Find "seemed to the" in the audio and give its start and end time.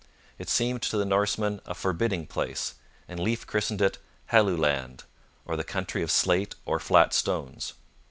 0.49-1.05